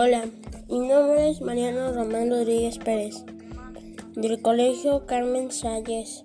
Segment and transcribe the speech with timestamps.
[0.00, 0.26] Hola,
[0.68, 3.24] mi nombre es Mariano Román Rodríguez Pérez,
[4.14, 6.24] del Colegio Carmen Salles.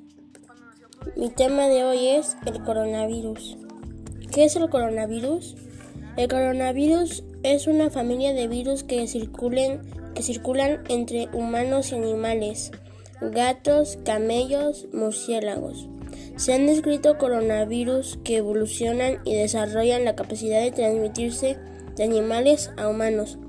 [1.16, 3.58] Mi tema de hoy es el coronavirus.
[4.32, 5.56] ¿Qué es el coronavirus?
[6.18, 12.70] El coronavirus es una familia de virus que, que circulan entre humanos y animales,
[13.22, 15.90] gatos, camellos, murciélagos.
[16.36, 21.58] Se han descrito coronavirus que evolucionan y desarrollan la capacidad de transmitirse
[21.96, 23.40] de animales a humanos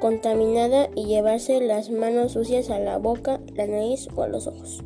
[0.00, 4.82] contaminada y llevarse las manos sucias a la boca, la nariz o a los ojos.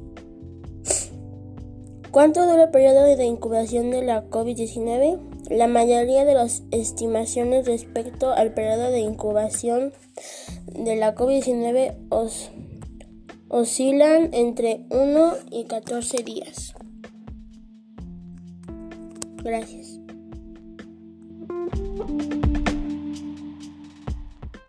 [2.15, 5.19] ¿Cuánto dura el periodo de incubación de la COVID-19?
[5.51, 9.93] La mayoría de las estimaciones respecto al periodo de incubación
[10.69, 11.97] de la COVID-19
[13.49, 16.75] oscilan entre 1 y 14 días.
[19.43, 19.99] Gracias.